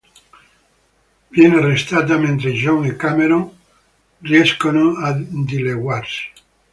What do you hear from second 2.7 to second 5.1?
e Cameron riescono